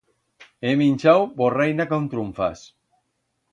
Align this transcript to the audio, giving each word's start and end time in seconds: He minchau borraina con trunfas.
He 0.67 0.71
minchau 0.79 1.19
borraina 1.43 1.87
con 1.93 2.03
trunfas. 2.17 2.67